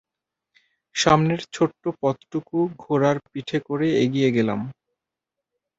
সামনের 0.95 1.41
ছোট্ট 1.53 1.83
পথটুকু 2.01 2.57
ঘোড়ার 2.83 3.17
পিঠে 3.31 3.59
করে 3.67 3.87
এগিয়ে 4.03 4.29
গেলাম। 4.31 4.59